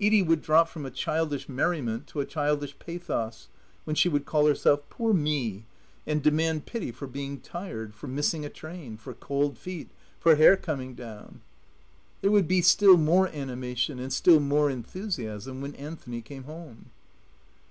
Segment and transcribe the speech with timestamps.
[0.00, 3.48] Edie would drop from a childish merriment to a childish pathos,
[3.84, 5.66] when she would call herself "Poor me,"
[6.06, 10.56] and demand pity for being tired, for missing a train, for cold feet, for hair
[10.56, 11.42] coming down.
[12.22, 16.86] There would be still more animation, and still more enthusiasm when Anthony came home.